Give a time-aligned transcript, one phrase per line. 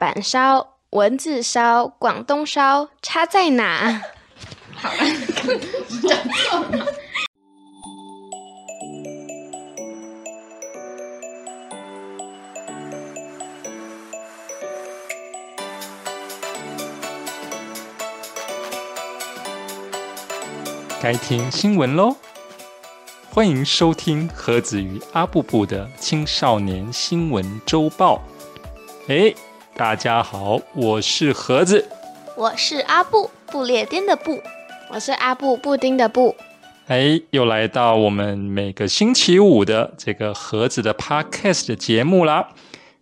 [0.00, 4.02] 阪烧、文字烧、广东烧，差在哪？
[4.74, 4.96] 好了，
[6.00, 6.86] 讲错了。
[21.02, 22.16] 该听新闻喽！
[23.30, 28.22] 欢迎收听盒子与阿布布的青少年新闻周报。
[29.08, 29.34] 哎，
[29.80, 31.88] 大家好，我是盒子，
[32.36, 34.38] 我是阿布，布列颠的布，
[34.90, 36.36] 我是阿布布丁的布。
[36.88, 42.50] 哎，又来到我们每个星期五的这个盒子的 podcast 的节目啦。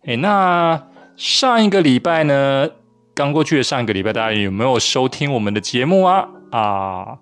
[0.05, 0.81] 哎，那
[1.17, 2.71] 上一个礼拜呢，
[3.13, 6.29] 刚过去的上一个礼拜，大家有没有收听我们的节目啊？
[6.53, 7.19] 啊？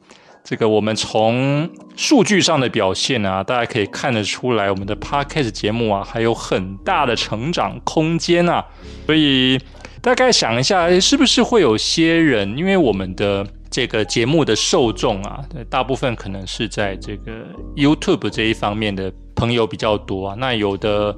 [0.49, 8.65] 这个我们从数据上的表现啊，大家可以看得出来，我们的 podcast 节目啊，还有很大的成长空间啊。
[9.07, 9.61] 所以
[10.01, 17.33] 大概想一下，是不是会有些人，因为我们的这个节目的受众啊，大部分可能是在这个
[17.75, 21.17] YouTube 这一方面的朋友比较多啊，那有的。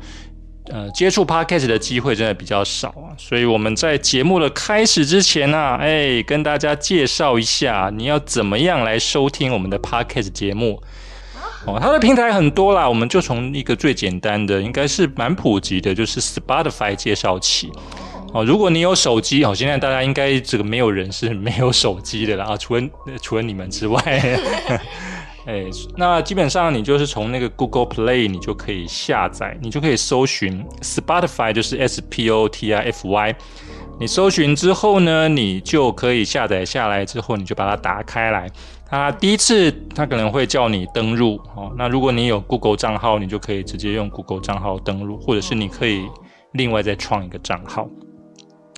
[0.71, 10.83] 呃，接触 podcast 的机会真的比较少啊，所以我们在节目的开始之前呢，哎，跟大家介绍一下，你要怎么样来收听我们的 podcast 节目。
[11.67, 17.71] 哦，它的平台很多啦，我们就从一个最简单的，应该是蛮普及的，就是 Spotify 介绍起。
[18.33, 22.83] 哦，如果你有手机，哦，现在大家应该这个没有人是没有手机的啦，啊除了
[23.23, 24.01] 除了你们之外。
[25.49, 25.65] 哎，
[25.97, 33.35] 那基本上你就是从那个 Google Play，你就可以下载，你就可以搜寻 Spotify，就是 S P O T I F Y。
[33.99, 38.47] 你搜寻之后呢，你就可以下载下来之后，你就把它打开来。
[38.87, 41.73] 它第一次它可能会叫你登录哦。
[41.79, 46.07] 那如果你有 Google 账号，你就可以直接用 Google 账号登录，或者是你可以
[46.53, 47.89] 另外再创一个账号。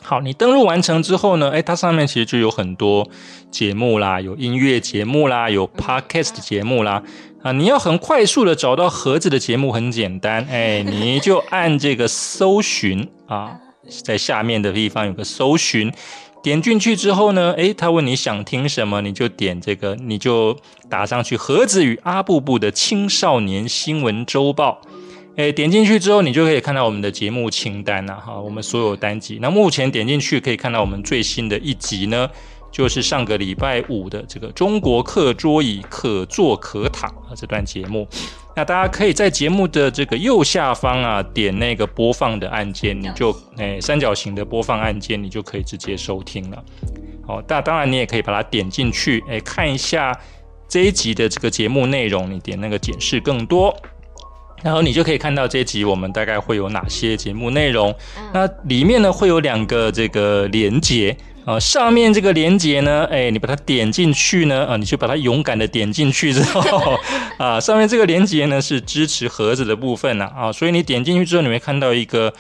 [0.02, 1.50] 好，你登录完成之后呢？
[1.50, 3.08] 哎，它上面其实就有很多
[3.50, 7.02] 节目啦，有音乐节目啦，有 podcast 节目啦。
[7.42, 13.56] 啊，你要很快速的找到盒子的节目很简单，哎， 你就按这个搜寻啊，
[14.04, 15.92] 在下面的地方有个搜寻，
[16.42, 20.56] 点进去之后呢，哎，他问你想听什么，你就点这个，你就
[20.88, 24.80] 打上去盒子与阿布布的青少年新闻周报。
[25.40, 29.38] 诶，点进去之后，你就可以看到我们的节目清单了，哈，我们所有单集。
[29.40, 32.28] 那目前点进去可以看到我们最新的一集呢，
[32.70, 38.06] 就是上个礼拜五的这个中国课桌椅可坐可躺啊这段节目。
[38.54, 46.62] 那大家可以在节目的这个右下方啊，点那个播放的按键，你就诶三角形的播放按键，你就可以直接收听了。
[47.26, 50.14] 好，那当然你也可以把它点进去，诶，看一下
[50.68, 53.74] 这一集的这个节目内容，你点那个检视更多。
[54.62, 57.94] 然后你就可以看到这一集我们大概会有哪些节目内容。
[58.32, 66.98] 那里面呢会有两个这个连接啊，上面这个连接呢，哎，你把它点进去呢，啊，你就把它勇敢的点进去之后，
[67.38, 72.32] 啊，上面这个连接呢是支持盒子的部分呐，啊，所以你点进去之后，你会看到一个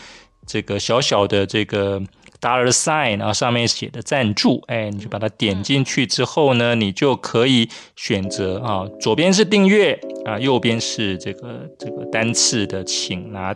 [0.46, 2.02] 这个小小的这个。
[2.42, 13.54] dollar sign，然后上面写的赞助，哎，你就把它点进去之后呢，你就可以选择啊，左边是订阅啊，右边是这个这个单次的请拿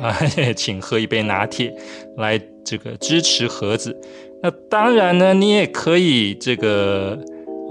[0.00, 0.16] 啊，
[0.56, 1.72] 请喝一杯拿铁
[2.16, 3.96] 来这个支持盒子。
[4.42, 7.18] 那当然呢，你也可以这个。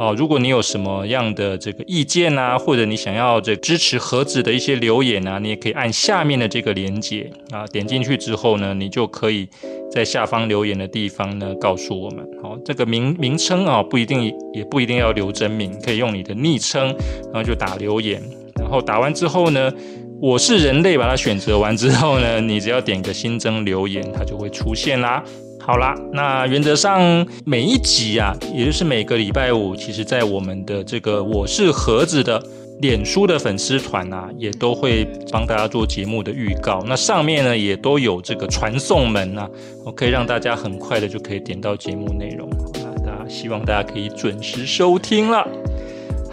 [0.01, 9.47] 哦，如果你有什么样的这个意见啊，或者你想要这支持盒子的一些留言啊，你也可以按下面的这个连接啊，点进去之后呢，你就可以
[9.91, 12.27] 在下方留言的地方呢告诉我们。
[12.41, 16.87] 好，这个名名称啊，不一定也不一定要留真名，可以用你的昵称，
[17.25, 18.19] 然后就打留言，
[18.59, 19.71] 然后打完之后呢，
[20.19, 25.23] 我是人类把它选择完之后呢，你只要点个新增留言，它就会出现啦。
[25.63, 32.41] 好啦，那原则上每一集啊，也就是每个礼拜五，其实在我们的这个我是盒子的
[32.81, 36.83] 脸书的粉丝团啊，也都会帮大家做节目的预告。
[36.87, 39.47] 那上面呢，也都有这个传送门啊，
[39.85, 42.49] 我可以让大家很快的就可以点到节目内容。
[42.73, 45.47] 那大家希望大家可以准时收听了。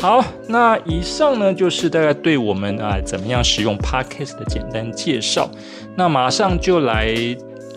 [0.01, 5.51] 好，那以上呢就是大概对我们啊怎么样使用 Podcast 的简单介绍。
[5.97, 7.15] 那马上就来。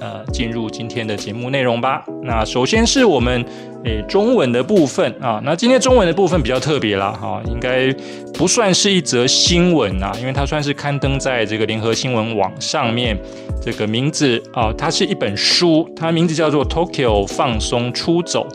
[0.01, 2.03] 呃，进入今天的节目内容吧。
[2.23, 3.45] 那首先是我们
[3.85, 5.39] 诶中文的部分啊。
[5.45, 7.93] 那今天中文的部分比较特别啦，哈，应该
[8.33, 13.17] 不算是一则新闻啊，因为它算是刊登在这个联合新闻网上面。
[13.63, 18.47] 这个名字啊，它是一本书，它名字叫做《Tokyo 放松出走，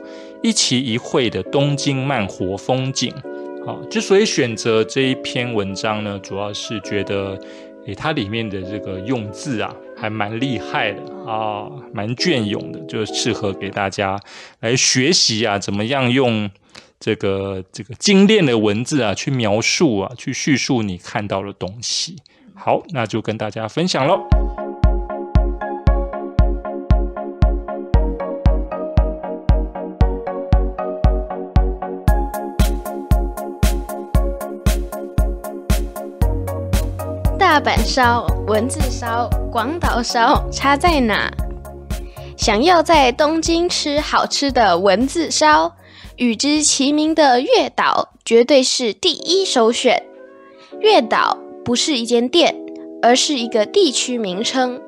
[0.42, 3.14] 一期一会的东京慢活风景》。
[3.64, 7.38] 好，之所以选择这一篇文章呢，主要是觉得
[7.86, 9.72] 诶它里面的这个用字啊。
[9.96, 14.20] 还蛮厉害的啊，蛮隽永的，就适合给大家
[14.60, 16.50] 来学习啊，怎么样用
[17.00, 22.16] 这个这个精炼的文字啊，去描述啊，去叙述你看到的东西。
[22.54, 24.45] 好，那就跟大家分享喽。
[37.66, 41.28] 板烧、文字烧、广岛烧差在哪？
[42.36, 45.74] 想要在东京吃好吃的文字烧，
[46.14, 50.04] 与之齐名的月岛绝对是第一首选。
[50.78, 52.54] 月岛不是一间店，
[53.02, 54.80] 而是一个地区名称，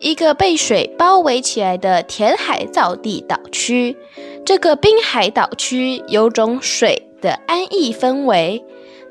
[0.00, 3.94] 一个被水包围起来的填海造地岛区。
[4.46, 8.64] 这个滨海岛区有种水的安逸氛围。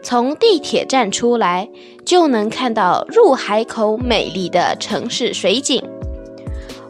[0.06, 1.68] 从地铁站出来，
[2.06, 5.84] 就能看到入海口美丽的城市水景，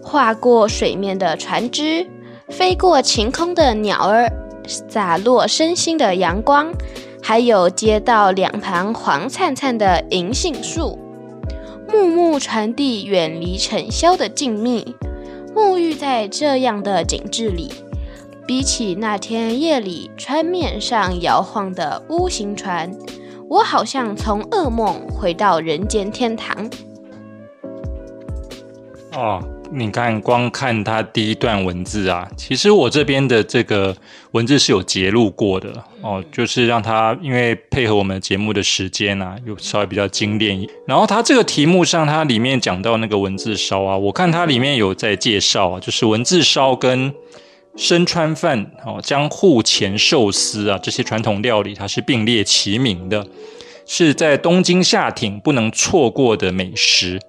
[0.03, 2.05] 划过水面的船只，
[2.49, 4.29] 飞过晴空的鸟儿，
[4.67, 6.73] 洒落身心的阳光，
[7.23, 10.99] 还有街道两旁黄灿灿的银杏树，
[11.87, 14.93] 幕幕传递远离尘嚣的静谧。
[15.55, 17.71] 沐浴在这样的景致里。
[18.47, 22.95] 比起那天夜里船面上摇晃的乌行船，
[23.49, 26.69] 我好像从噩梦回到人间天堂。
[29.13, 33.97] 哦，你看，光看它第一段文字啊，其实我这边的这个
[34.33, 40.67] 文字是有截录过的哦，就是让它因为配合我们节目的时间啊，又稍微比较精炼。
[40.85, 47.11] 然后它这个题目上，它里面讲到那个文字烧啊，我看它里面有在介绍啊，就是文字烧跟。
[47.75, 53.25] 生川饭、哦江户前寿司啊，这些传统料理它是并列齐名的，
[53.85, 57.19] 是在东京下町不能错过的美食。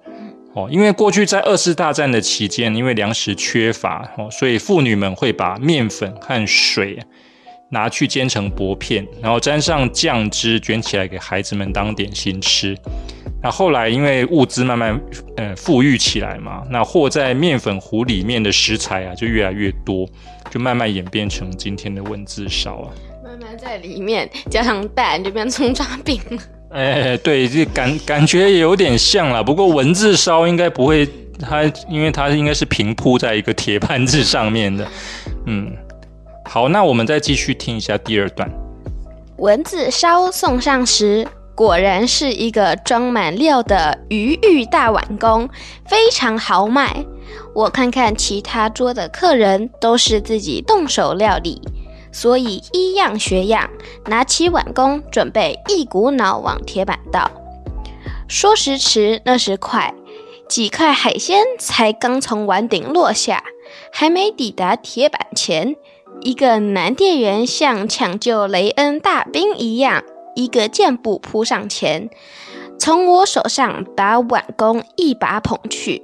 [0.53, 6.97] 哦，因为过去在二次大战的期间，因为粮食缺乏，哦，所以妇女们会把面粉和水
[7.69, 12.75] 拿去煎成薄片，然后沾上酱汁卷起来给孩子们当点心吃。
[13.43, 14.99] 那后来因为物资慢慢
[15.35, 20.07] 呃富裕起来嘛，那和在面粉糊里面的食材啊就越来越多。
[20.49, 22.89] 就慢慢演变成今天的文字烧啊，
[23.23, 26.37] 慢慢在里面加上蛋，就变葱抓饼了。
[26.71, 29.43] 哎，对，这感感觉也有点像了。
[29.43, 31.07] 不过文字烧应该不会，
[31.39, 34.87] 它因为它应该是平铺在一个铁盘子上面的。
[35.45, 35.71] 嗯，
[36.45, 38.49] 好，那我们再继续听一下第二段。
[39.37, 41.27] 文字烧送上时。
[41.55, 45.49] 果然是一个装满料的鱼玉大碗公，
[45.87, 46.95] 非常豪迈。
[47.53, 51.61] 我看看其他桌的客人都是自己动手料理，
[52.11, 53.69] 所以一样学样，
[54.05, 57.29] 拿起碗公准备一股脑往铁板倒。
[58.27, 59.93] 说时迟，那时快，
[60.47, 63.43] 几块海鲜才刚从碗顶落下，
[63.91, 65.75] 还没抵达铁板前，
[66.21, 70.03] 一个男店员像抢救雷恩大兵一样。
[70.35, 72.11] 一个箭步扑上前，
[72.77, 76.03] 从我手上把碗弓一把捧去。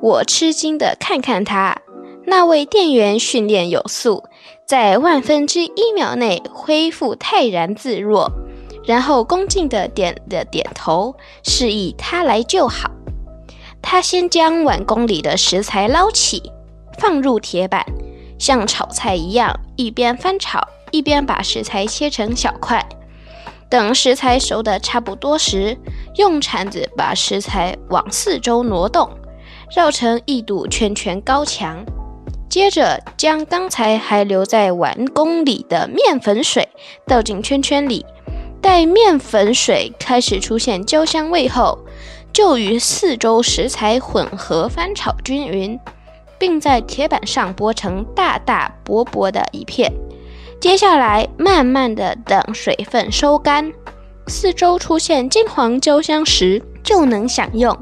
[0.00, 1.76] 我吃惊的看看他，
[2.24, 4.22] 那位店员训练有素，
[4.64, 8.30] 在万分之一秒内恢复泰然自若，
[8.84, 12.92] 然后恭敬的点了点头，示意他来就好。
[13.82, 16.52] 他先将碗弓里的食材捞起，
[16.98, 17.84] 放入铁板，
[18.38, 20.60] 像炒菜一样，一边翻炒，
[20.92, 22.86] 一边把食材切成小块。
[23.68, 25.76] 等食材熟的差不多时，
[26.14, 29.10] 用铲子把食材往四周挪动，
[29.74, 31.84] 绕成一堵圈圈高墙。
[32.48, 36.66] 接着将刚才还留在碗公里的面粉水
[37.06, 38.06] 倒进圈圈里，
[38.62, 41.78] 待面粉水开始出现焦香味后，
[42.32, 45.78] 就与四周食材混合翻炒均匀，
[46.38, 49.92] 并在铁板上剥成大大薄薄的一片。
[50.58, 53.70] 接下来，慢慢的等水分收干，
[54.26, 57.78] 四周出现金黄焦香时，就能享用。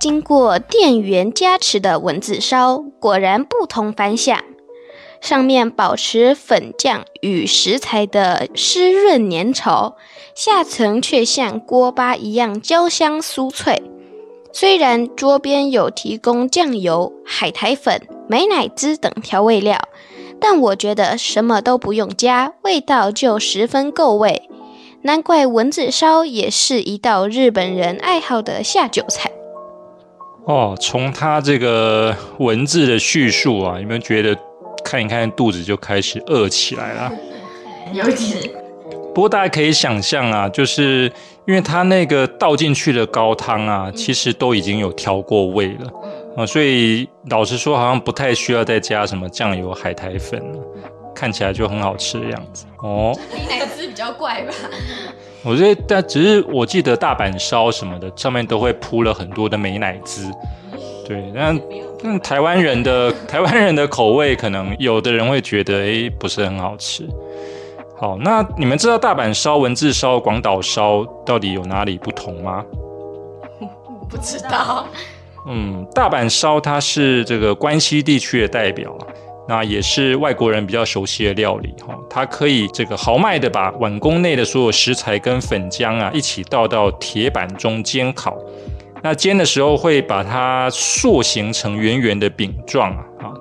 [0.00, 4.42] 经过店员加持的文字烧，果然不同凡响。
[5.20, 9.96] 上面保持粉酱与食材的湿润粘稠，
[10.34, 13.82] 下层却像锅巴一样焦香酥脆。
[14.52, 19.78] 虽然桌边有提供酱油、海苔粉、美乃滋等调味料。
[20.40, 24.48] 但我觉得什么都不用加，味道就十分够味。
[25.02, 29.30] 难怪蚊子烧也是一道日本人爱好的下酒菜。
[30.50, 34.36] 哦，从他这个文字的叙述啊，有没有觉得
[34.84, 37.12] 看一看肚子就开始饿起来了？
[37.94, 38.50] 有点。
[39.14, 41.04] 不过大家可以想象啊，就是
[41.46, 45.90] 因因为它那个倒进去的高汤啊，其实都已经有调过味了
[46.36, 50.58] 啊，所以老实说，好像不太需要再加什么酱油、海苔粉了，
[51.12, 53.12] 看起来就很好吃的样子哦。
[53.34, 54.54] 美乃滋比较怪吧？
[55.42, 60.30] 我觉得，但只是我记得大阪烧什么的，上面都会铺了很多的美乃滋。
[61.06, 61.58] 对，那
[62.02, 67.08] 那台湾人的 台湾人的口味，可能有的人会觉得，哎，不是很好吃。
[67.96, 72.64] 好，那你们知道大阪烧、文字烧、广岛烧到底有哪里不同吗？
[74.08, 74.86] 不知道。
[75.46, 78.96] 嗯，大阪烧它是这个关西地区的代表。
[79.50, 88.38] 那也是外国人比较熟悉的料理哈，它可以这个豪迈的把碗公内的所有食材跟粉浆啊一起倒到铁板中煎烤，
[89.02, 93.34] 那煎的时候会把它塑形成圆圆的饼状啊啊，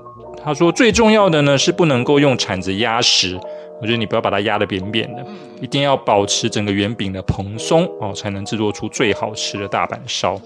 [0.43, 3.39] 他说最重要的呢是不能够用铲子压实，
[3.79, 5.23] 我觉得你不要把它压得扁扁的，
[5.61, 10.41] 一定要保持整个圆饼的蓬松哦，才能制作出最好吃的大阪烧。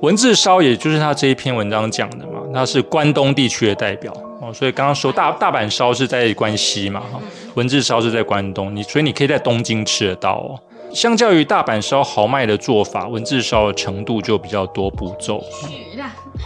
[0.00, 4.10] 文字烧也就是他这一篇文章讲的嘛，他是关东地区的代表。
[4.42, 7.20] 哦，所以刚刚说大大阪烧是在关西嘛，哈，
[7.54, 10.58] 文字烧是在关东，你所以你可以在东京吃得到哦。
[10.92, 15.42] 相较于大阪烧豪迈的做法，文字烧的程度就比较多步骤。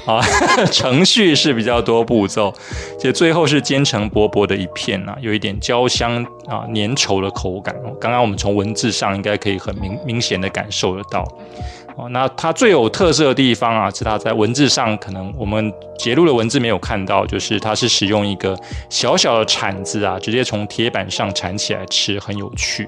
[0.04, 0.20] 啊，
[0.70, 2.52] 程序是比较多步骤，
[3.00, 7.74] 且最后是煎成薄薄的一片呐，有一点焦香啊粘稠的口感。
[7.98, 11.26] 刚刚我们从文字上应该可以很明明显的感受得到。
[11.96, 18.54] 哦，那它最有特色的地方啊，是它在文字上可能我们截录的文字没有看到，就是它是使用一个
[18.90, 22.86] 小小的铲子啊，直接从铁板上铲起来吃，很有趣。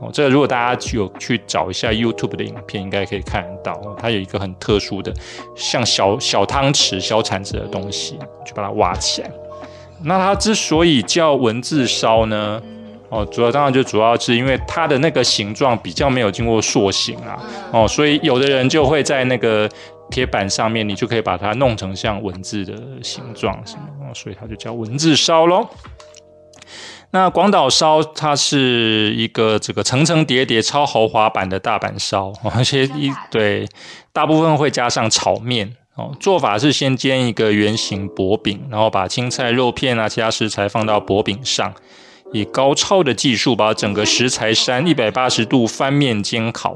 [0.00, 5.12] 哦，这个如果大家有去找一下 YouTube 的影片，应该可以看得到，它有一个很特殊的
[5.56, 9.30] 像小小汤匙、小铲子的东西，就把它挖起来。
[10.04, 12.62] 那它之所以叫文字烧呢？
[13.08, 17.38] 哦，主要当然就主要是因为它的那个形状比较没有经过塑形啊，
[17.72, 19.68] 哦，所以有的人就会在那个
[20.10, 25.68] 铁板上面，你就可以把它弄成像文字的形状什么，所以它就叫文字烧喽。
[27.12, 33.68] 那广岛烧它是一个这个层层叠叠超豪华版的大阪烧，而且一对
[34.12, 41.72] 大部分会加上炒面哦，做法是先煎一个圆形薄饼，然后把青菜、肉片啊其他食材放到薄饼上。
[42.32, 46.74] 以高超的技术把整个食材山一百八十度翻面煎烤，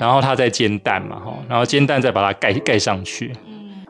[0.00, 3.32] 然后他再煎蛋嘛，哈，然后煎蛋再把它盖盖上去。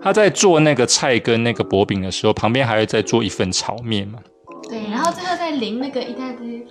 [0.00, 4.18] 他在做那个菜跟那个薄饼的时候，旁边还会再做一份炒面嘛。
[4.68, 6.64] 对，然后最后再淋那个一大堆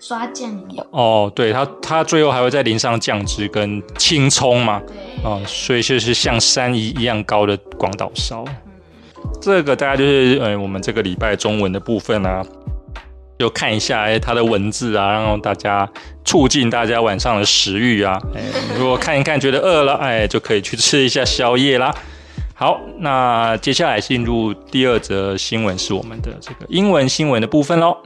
[0.00, 0.86] 刷酱油。
[0.90, 4.82] 哦，对，他他最后还会再淋上酱汁跟青葱嘛。
[4.86, 8.44] 对，哦，所以就是像山一一样高的广岛烧。
[9.40, 12.44] 这个大概就是呃我们这个礼拜中文的部分啊。
[13.38, 15.88] 就看一下哎，它的文字啊，然后大家
[16.24, 18.18] 促进大家晚上的食欲啊。
[18.34, 18.42] 哎，
[18.78, 21.94] 如果看一看觉得饿了，哎，就可以去吃一下宵夜啦。
[22.54, 27.98] 好，那接下来进入第二则新闻，是我们的这个英文新闻的部分喽。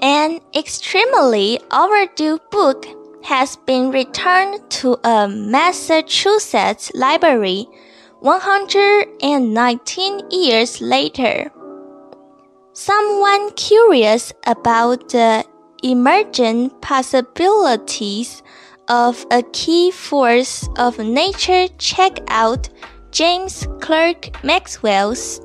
[0.00, 2.84] An extremely overdue book
[3.22, 7.68] has been returned to a Massachusetts library
[8.20, 11.50] 119 years later.
[12.76, 15.44] Someone curious about the
[15.84, 18.42] emergent possibilities
[18.88, 22.68] of a key force of nature check out
[23.12, 25.40] James Clerk Maxwell's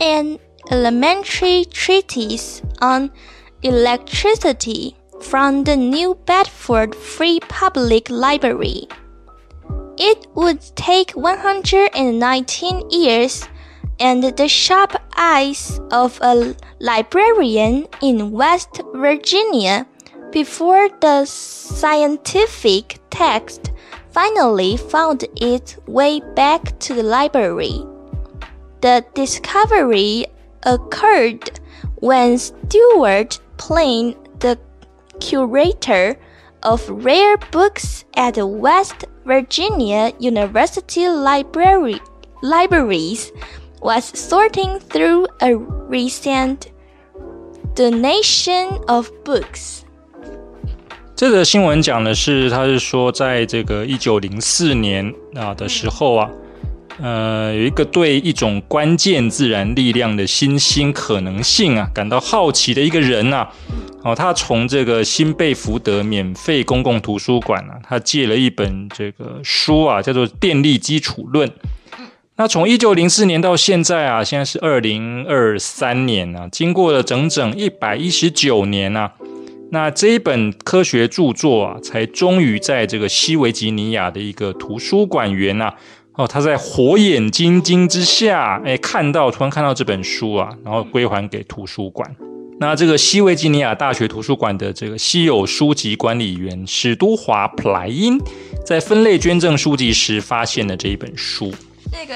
[0.00, 0.40] An
[0.72, 3.12] Elementary Treatise on
[3.62, 8.88] Electricity from the New Bedford Free Public Library.
[9.98, 13.48] It would take 119 years
[14.02, 19.86] and the sharp eyes of a librarian in West Virginia
[20.32, 23.70] before the scientific text
[24.10, 27.86] finally found its way back to the library.
[28.80, 30.26] The discovery
[30.64, 31.60] occurred
[31.96, 34.58] when Stuart Plain, the
[35.20, 36.16] curator
[36.64, 42.00] of rare books at the West Virginia University Library,
[42.42, 43.30] Libraries,
[43.82, 45.54] was sorting through a
[45.90, 46.68] recent
[47.74, 49.80] donation of books。
[51.16, 56.30] 这个新闻讲的是，他是说，在这个一九零四年啊的时候啊，
[57.00, 63.48] 呃，有一个对一种关键自然力量的新兴可能性啊感到好奇的一个人呐，
[64.02, 71.48] 哦，他从这个新贝福德免费公共图书馆啊，他借了一本这个书啊，叫做《电力基础论》。
[72.42, 79.12] 那从一九零四年到现在啊，现在是二零二三年啊，经过了整整一百一十九年啊，
[79.70, 85.72] 那这一本科学著作啊，才终于在这个西维吉尼亚的一个图书馆员呐，
[86.14, 92.12] 哦，他在火眼金睛之下，哎，看到突然看到这本书啊，然后归还给图书馆。
[92.58, 98.18] 那这个西维吉尼亚大学图书馆的这个稀有书籍管理员史都华普莱因，
[98.66, 101.54] 在分类捐赠书籍时发现了这一本书。
[101.92, 102.14] 那个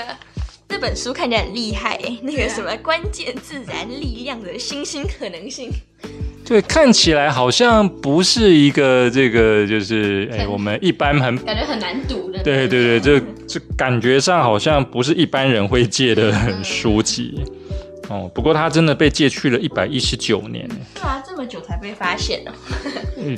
[0.69, 5.71] 那本书看起来很厉害，那个什么关键自然力量的新兴可能性。
[6.45, 12.43] 对，看起来好像不是一个这个，就是哎，我们一般很感觉很难读的。
[12.43, 17.45] 对对对，这这感觉上好像不是一般人会借的书籍。
[18.09, 20.69] 哦，不过它真的被借去了一百一十九年。
[20.95, 22.53] 对啊，这么久才被发现呢。
[23.17, 23.37] 嗯，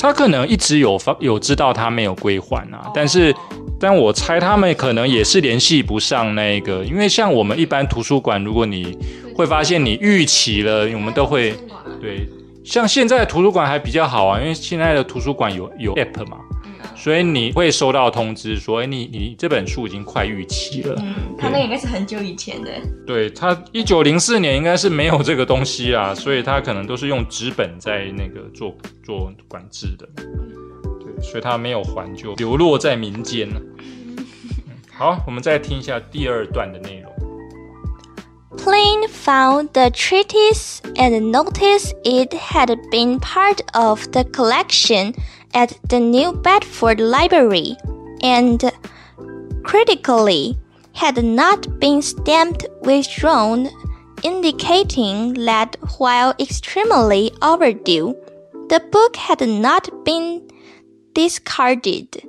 [0.00, 3.34] 他可能一直有发有知道他没有归还啊，但是，
[3.78, 8.96] 但我猜他们可能也是联系不上那个，因为像我们一般图书馆，如果你
[9.34, 11.54] 会发现你逾期了，我们都会
[12.00, 12.26] 对。
[12.64, 16.38] 像现在的图书馆还比较好啊，因为现在的图书馆有有 app 嘛。
[17.02, 20.94] 所以你会收到通知说，哎，你你这本书已经快逾期了。
[21.00, 22.70] 嗯，他那应该是很久以前的。
[23.06, 30.06] 对他一九零四年应该是没有这个东西啦，所以他可能都是用纸本在那个做做管制的。
[31.00, 33.60] 对，所以他没有还就流落在民间了。
[34.92, 37.10] 好，我们再听一下第二段的内容。
[38.58, 45.14] Plain found the treatise and noticed it had been part of the collection.
[45.54, 47.76] At the New Bedford Library
[48.22, 48.70] and
[49.64, 50.58] critically
[50.92, 53.68] had not been stamped withdrawn,
[54.22, 58.14] indicating that while extremely overdue,
[58.68, 60.48] the book had not been
[61.14, 62.22] discarded.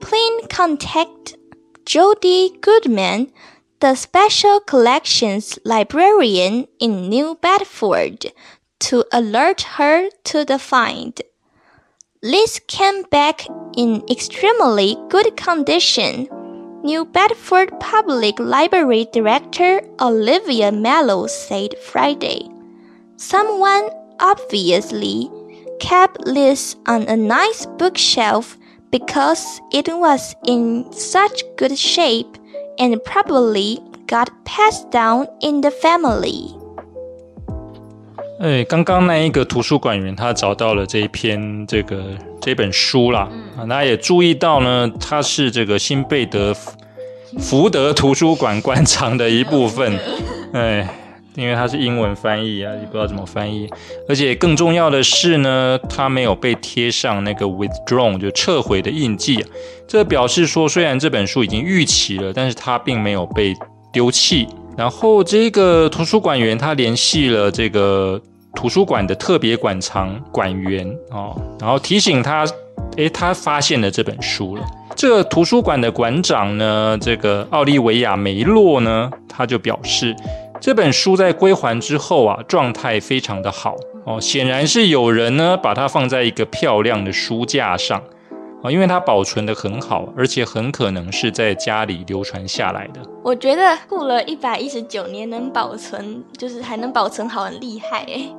[0.00, 1.36] Please contact
[1.84, 3.32] Jody Goodman,
[3.80, 8.26] the Special Collections Librarian in New Bedford,
[8.80, 11.20] to alert her to the find.
[12.22, 13.46] This came back
[13.78, 16.28] in extremely good condition.
[16.84, 22.46] New Bedford Public Library Director Olivia Mello said Friday.
[23.16, 23.88] Someone
[24.20, 25.30] obviously
[25.80, 28.58] kept this on a nice bookshelf
[28.90, 32.36] because it was in such good shape
[32.78, 36.59] and probably got passed down in the family.
[38.40, 42.02] 哎，刚刚那一个图书馆员他找到了这一篇这个
[42.40, 46.56] 这本书啦，啊，大家也注意到呢，它是这个新贝德
[47.38, 49.98] 福德图书馆馆藏的一部分，
[50.54, 50.88] 哎，
[51.34, 53.68] 因为它是英文翻译啊，也不知道怎么翻译，
[54.08, 59.44] 而且更重要的是呢，它没有被贴上那个 withdrawn 就撤回的印记，
[59.86, 63.54] 这表示说虽然这本书已经逾期了，但是它并没有被
[63.92, 64.48] 丢弃。
[64.76, 68.20] 然后这个图书馆员他联系了这个。
[68.52, 72.44] 图书馆的特别馆藏馆员哦，然后提醒他，
[72.96, 74.62] 诶，他发现了这本书了。
[74.96, 80.14] 这个图书馆的馆长呢，这个奥利维亚梅洛呢，他就表示，
[80.60, 88.02] 这本书在归还之后啊，状态非常的好哦，显然是有人呢把它放在一个漂亮的书架上
[88.62, 93.00] 啊，因为它保存的很好，而且很可能是在家里流传下来的。
[93.22, 98.30] 我觉得过了一百一十九年能保存，就是还能保存好，很厉害哎。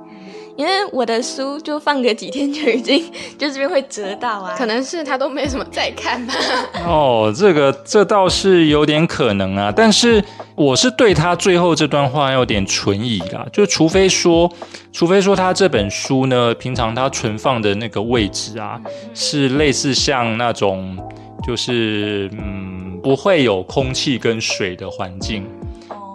[0.58, 3.04] 因为我的书就放个几天就已经
[3.38, 6.34] 就这边会折到啊，可能是他都没什么在看吧。
[6.86, 10.24] 哦，这个这倒是有点可能啊，但是
[10.56, 14.52] 我是对他最后这段话有点存疑啦，就除非说，
[14.92, 18.80] 除非说他这本书呢，平常他存放的那个位置啊，
[19.14, 20.98] 是类似像那种
[21.46, 25.48] 就是嗯不会有空气跟水的环境，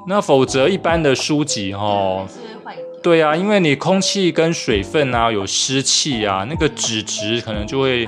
[0.07, 2.25] 那否则一般的书籍哈。
[3.07, 8.05] 对啊，因为你空气跟水分啊，有湿气啊，那个纸质可能就会，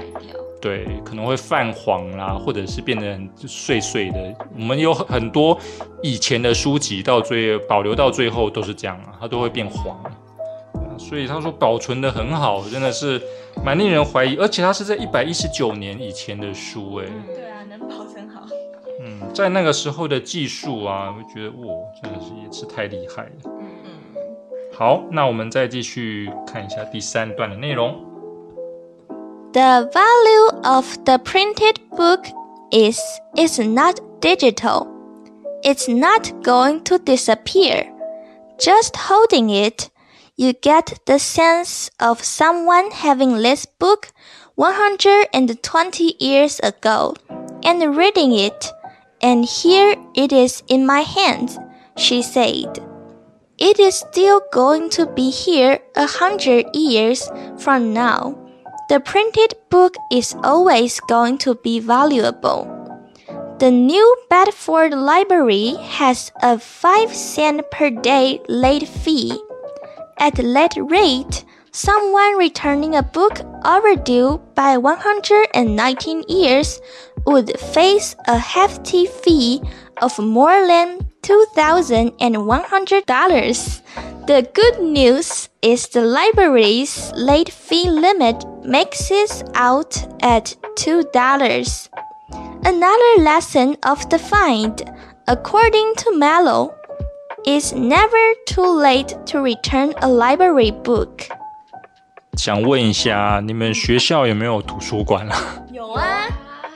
[0.60, 4.34] 对，可能会泛黄啦，或者是变得很碎碎的。
[4.56, 5.56] 我们有很多
[6.02, 9.96] 以前的书籍，到最保留到最后都是这样啊，它都会变黄。
[10.98, 13.22] 所以他说保存的很好，真的是
[13.64, 14.34] 蛮令人怀疑。
[14.34, 18.44] 而且它是在一百一十九年以前的书，哎，对啊，能保存好。
[19.00, 23.57] 嗯，在那个时候的技术啊，我觉得哇，真的是也是太厉害了。
[24.77, 28.03] 好，那我们再继续看一下第三段的内容。
[29.53, 32.25] The value of the printed book
[32.71, 32.99] is
[33.35, 34.87] is not digital.
[35.63, 37.85] It's not going to disappear.
[38.57, 39.89] Just holding it,
[40.35, 44.07] you get the sense of someone having this book
[44.55, 47.13] 120 years ago
[47.63, 48.71] and reading it,
[49.21, 51.59] and here it is in my hands,
[51.95, 52.81] she said.
[53.58, 58.38] it is still going to be here a hundred years from now.
[58.88, 62.74] The printed book is always going to be valuable.
[63.58, 69.36] The New Bedford Library has a 5 cent per day late fee.
[70.18, 76.80] At that rate, someone returning a book overdue by 119 years
[77.26, 79.60] would face a hefty fee
[80.00, 83.81] of more than $2,100.
[84.25, 91.89] The good news is the library's late fee limit makes it out at $2.
[92.65, 94.81] Another lesson of the find,
[95.27, 96.73] according to Mallow,
[97.45, 101.27] is never too late to return a library book.
[102.37, 105.61] 想问一下，你们学校有没有图书馆啊？
[105.71, 106.29] 有啊，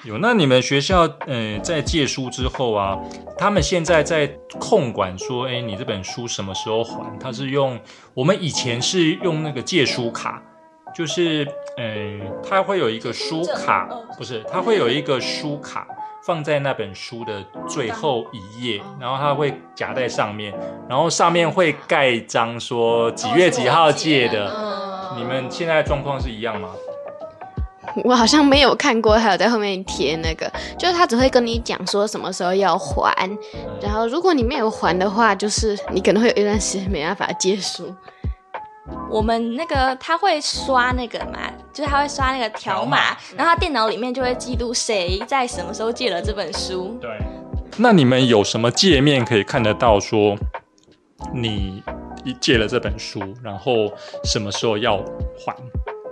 [0.05, 0.19] 有。
[0.19, 2.99] 那你们学校，呃，在借书之后啊，
[3.39, 4.27] 他们现在在
[4.59, 7.19] 控管说，哎，你这本书什么时候还？
[7.19, 7.79] 他是用
[8.15, 10.43] 我们以前是用那个借书卡，
[10.95, 13.89] 就是，呃，他会有一个书卡
[14.19, 15.87] 不是，他会有一个书卡
[16.25, 20.53] 放在那本书的最后一页，然后他会夹在上面，
[20.89, 24.49] 然后上面会盖章说几月几号借的。
[24.49, 24.83] 嗯
[25.15, 26.71] 你们现在状况是一样吗？
[28.05, 33.31] 我好像没有看过，还有在后面贴那个，就是他只会跟你讲说什么时候要还，
[33.81, 37.95] 然后如果你没有还的话，就是你可能会有一段时间没办法借书。
[39.09, 41.39] 我们那个他会刷那个嘛，
[41.73, 46.97] 就是他会刷那个条码，然后他电脑里面就会记录谁在什么时候借了这本书。
[47.01, 47.11] 对。
[47.77, 50.37] 那你们有什么界面可以看得到说
[51.33, 51.83] 你
[52.41, 53.91] 借了这本书，然后
[54.25, 54.99] 什么时候要
[55.39, 55.57] 还？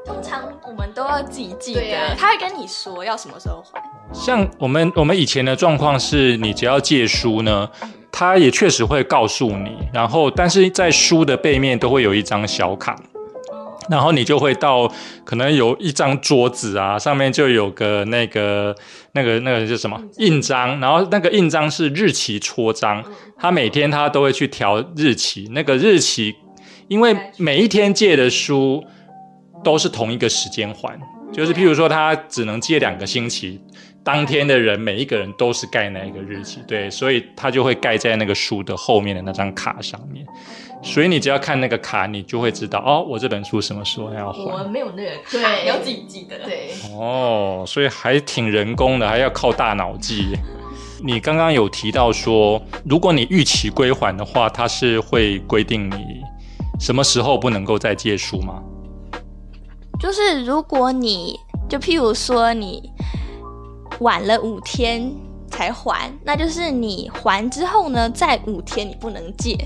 [0.04, 2.14] 通常我们都要自己记得，啊。
[2.18, 3.80] 他会跟你说要什么时候还。
[4.12, 7.68] 像我们我们以前的状况是，你只要借书呢，
[8.10, 12.96] 他也确实会告诉你，然后但是在书的背面都会有一张小卡，
[13.88, 14.90] 然后你就会到
[15.24, 18.74] 可能有一张桌子啊，上面就有个那个
[19.12, 20.00] 那个那个叫什么？
[20.16, 23.04] 印章，然后那个印章是日期戳章，
[23.38, 26.34] 他每天他都会去调日期，那个日期
[26.88, 28.84] 因为每一天借的书
[29.62, 30.98] 都是同一个时间还，
[31.32, 33.60] 就是譬如说他只能借两个星期，
[34.02, 40.26] 当天的人每一个人都是盖那一个日期，对，所以他就会盖在那个书的后面的那张卡上面。
[40.82, 44.42] 所以你只要看那个卡，你就会知道哦，我这本书什么时候要还。
[44.42, 46.38] 我没有那个卡对要自己记得。
[46.38, 50.34] 对，哦，所以还挺人工的，还要靠大脑记。
[51.04, 56.22] 你刚刚有提到说，如果你逾期归还的话，它是会规定你
[56.78, 58.62] 什么时候不能够再借书吗？
[60.00, 62.90] 就是如果你就譬如说你
[64.00, 65.12] 晚了五天
[65.48, 69.56] 才还，那就是你还之后呢，再五天你不能借，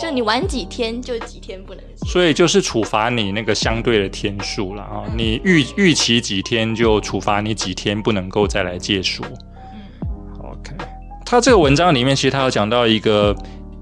[0.00, 2.08] 就你晚几天就几天不能借。
[2.08, 9.22] 所以就是处罚你那个相对的天数了啊，你预逾期几天就处罚你几天不能够再来借书。
[9.72, 9.80] 嗯
[10.38, 10.74] OK，
[11.26, 13.36] 他这个文章里面其实他有讲到一个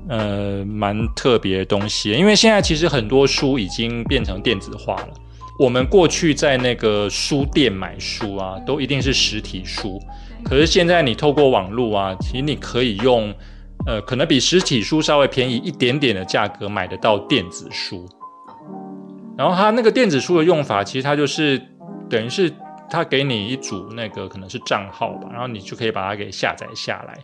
[0.08, 5.08] 呃蛮特别的东西，因为现在其实很多书已经变成电子化了。
[5.58, 10.00] 我们过去在那个书店买书啊，都一定是实体书，
[10.44, 13.32] 可是现在你透过网络啊，其实你可以用
[13.86, 18.06] 呃可能比实体书稍微便宜一点点的价格买得到电子书。
[19.36, 21.60] 然后它那个电子书的用法，其实它就是
[22.08, 22.50] 等于是
[22.88, 27.14] 它给你一组那个可能是账号吧，然后你就可以把它给下载下来，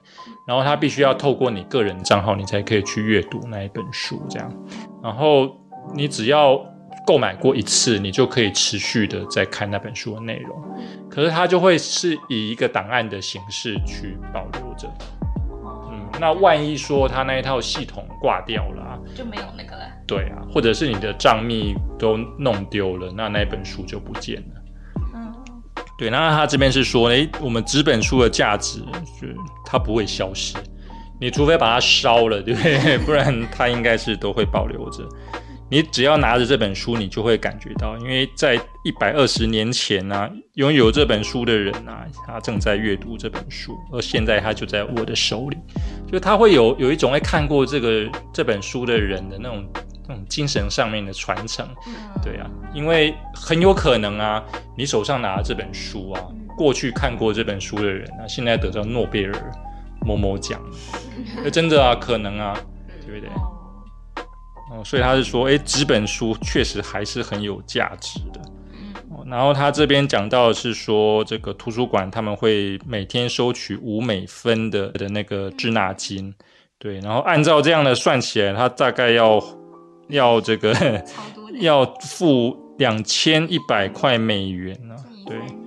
[0.46, 4.50] 然后它必须要透过你个人账号，你才可以去阅读那一本书这样。
[5.02, 5.50] 然后
[5.94, 6.62] 你只要
[7.06, 10.62] 购买过一次，你就可以持续的在看那本书的内容，
[11.10, 14.88] 可是它就会是以一个档案的形式去保留着。
[15.90, 19.82] 嗯，那万一说它那一套系统挂掉了、啊，就没有那个了。
[20.06, 24.62] 对啊，或者是你的账密都弄丢了，那那本书就不见了。
[25.14, 25.34] 嗯，
[25.98, 30.54] 对，那他这边是说，诶，我们纸本书的价值，就是它不会消失，
[31.20, 32.98] 你除非把它烧了，对不对？
[33.04, 35.02] 不然它应该是都会保留着。
[35.72, 45.56] 你只要拿着这本书，你就会感觉到，因为在一百二十年前呢、拥有这本书的人啊，他正在阅读这本书，而现在他就在我的手里，
[46.06, 49.66] 就他会有有一种会看过这个这本书的人的那种
[50.06, 51.66] 那种精神上面的传承。
[52.22, 54.44] 对啊，因为很有可能啊，
[54.76, 56.20] 你手上拿的这本书啊，
[56.54, 59.32] 过去看过这本书的人啊，现在得到诺贝尔
[60.04, 60.60] 某某奖，
[61.42, 62.54] 那 真的啊，可能啊，
[63.06, 63.30] 对不对？
[64.72, 68.40] 哦，所以他是说，诶，纸本书确实还是很有价值的。
[69.10, 76.34] 哦然后他这边讲到的是说，这个图书馆他们会每天收取五美分的的那个滞纳金，
[76.78, 79.42] 对，然后按照这样的算起来，他大概要
[80.08, 80.74] 要这个
[81.60, 85.36] 要付两千一百块美元呢、对。
[85.38, 85.61] 对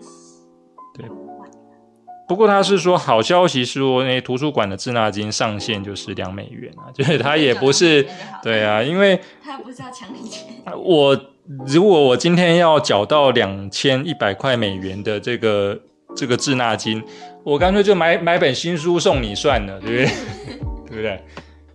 [2.27, 8.03] 不过他是说，好消息是说，那图书馆的滞纳金上限就是两美元啊， 就是他也不是
[8.41, 11.15] 对啊，因为他不是要抢你钱，我
[11.67, 15.79] 如果我今天要缴到两千一百块美元的这个
[16.15, 17.03] 这个滞纳金，
[17.43, 20.05] 我干脆就买买本新书送你算了，对不对？
[20.89, 21.23] 对不对？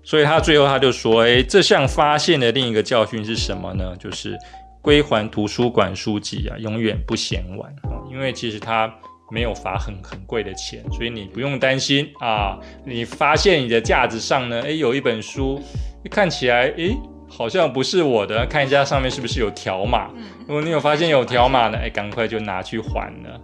[0.02, 3.94] 所以他最后他就说，诶，这项发现的另一个教训是什么呢？
[3.96, 4.36] 就是
[4.82, 8.92] 归还图书馆书籍啊，永远不嫌晚啊，因为其实他。
[9.30, 12.58] 没有罚很很贵的钱，所以你不用担心啊。
[12.84, 15.62] 你发现你的架子上呢，诶，有一本书，
[16.10, 16.96] 看起来诶
[17.28, 20.10] 好像不是我的，看一下上面是不是有条码。
[20.46, 23.40] 如果你有发现有条码呢，哎，赶快就拿去还了。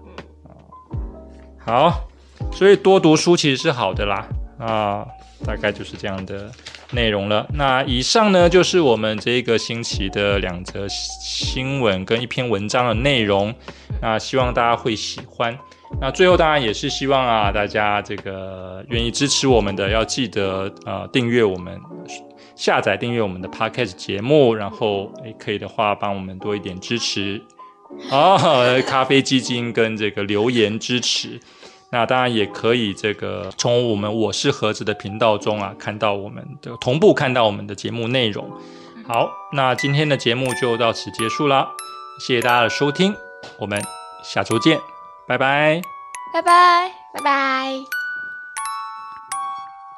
[1.59, 2.09] 好，
[2.53, 4.29] 所以多读书其实是好的啦。
[4.59, 5.07] 啊，
[5.45, 6.51] 大概就是这样的
[6.93, 7.47] 内容了。
[7.53, 13.55] 那以上呢，就是我们这个星期的两则新闻跟一篇文章的内容。
[14.01, 15.57] 那希望大家会喜欢。
[16.01, 21.81] 那最后当然也是希望啊，大家这个愿意支持我们的，要记得呃订阅我们。
[22.55, 27.39] 下载订阅我们的 podcast 节目，然后诶可以的话帮我们多一点支持
[28.11, 31.39] 哦，咖啡基金跟这个留言支持。
[31.91, 38.51] 那当然也可以这个从我们我是盒子的频道中啊看到我们的同步看到我们的节目内容。
[39.07, 41.69] 好，那今天的节目就到此结束啦，
[42.19, 43.15] 谢谢大家的收听，
[43.59, 43.79] 我们
[44.25, 44.79] 下周见，
[45.27, 45.83] 拜拜。
[46.33, 46.91] 拜拜。
[47.13, 47.73] 拜拜。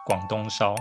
[0.05, 0.75] 广东烧。